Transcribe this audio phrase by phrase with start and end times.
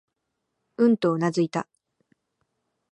[0.77, 1.67] うん、とうなずいた。